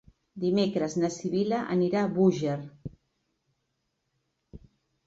Dimecres 0.43 0.95
na 1.03 1.11
Sibil·la 1.17 1.59
anirà 1.75 2.01
a 2.01 2.09
Búger. 2.17 2.59